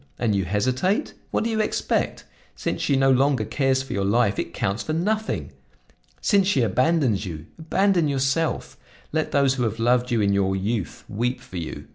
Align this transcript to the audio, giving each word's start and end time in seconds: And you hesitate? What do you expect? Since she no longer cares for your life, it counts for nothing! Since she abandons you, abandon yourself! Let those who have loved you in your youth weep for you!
And 0.17 0.33
you 0.33 0.45
hesitate? 0.45 1.13
What 1.29 1.43
do 1.43 1.51
you 1.51 1.61
expect? 1.61 2.23
Since 2.55 2.81
she 2.81 2.95
no 2.95 3.11
longer 3.11 3.45
cares 3.45 3.83
for 3.83 3.93
your 3.93 4.03
life, 4.03 4.39
it 4.39 4.51
counts 4.51 4.81
for 4.81 4.93
nothing! 4.93 5.51
Since 6.21 6.47
she 6.47 6.63
abandons 6.63 7.23
you, 7.27 7.45
abandon 7.59 8.07
yourself! 8.07 8.77
Let 9.11 9.29
those 9.29 9.53
who 9.53 9.63
have 9.63 9.77
loved 9.77 10.09
you 10.09 10.19
in 10.19 10.33
your 10.33 10.55
youth 10.55 11.03
weep 11.07 11.39
for 11.39 11.57
you! 11.57 11.85